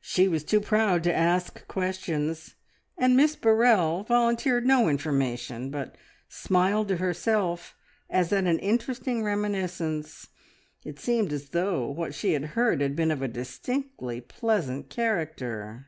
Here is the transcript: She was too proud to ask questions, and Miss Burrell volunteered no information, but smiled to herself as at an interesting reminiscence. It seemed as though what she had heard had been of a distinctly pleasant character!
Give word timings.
She 0.00 0.26
was 0.26 0.42
too 0.42 0.60
proud 0.60 1.04
to 1.04 1.14
ask 1.14 1.64
questions, 1.68 2.56
and 2.98 3.16
Miss 3.16 3.36
Burrell 3.36 4.02
volunteered 4.02 4.66
no 4.66 4.88
information, 4.88 5.70
but 5.70 5.94
smiled 6.28 6.88
to 6.88 6.96
herself 6.96 7.76
as 8.10 8.32
at 8.32 8.46
an 8.46 8.58
interesting 8.58 9.22
reminiscence. 9.22 10.26
It 10.84 10.98
seemed 10.98 11.32
as 11.32 11.50
though 11.50 11.88
what 11.88 12.16
she 12.16 12.32
had 12.32 12.46
heard 12.56 12.80
had 12.80 12.96
been 12.96 13.12
of 13.12 13.22
a 13.22 13.28
distinctly 13.28 14.20
pleasant 14.20 14.90
character! 14.90 15.86